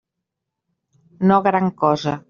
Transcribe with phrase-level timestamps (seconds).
[1.33, 2.17] No gran cosa.